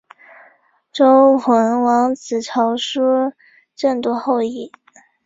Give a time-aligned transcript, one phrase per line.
[0.91, 3.03] 周文王子曹叔
[3.75, 4.71] 振铎后裔。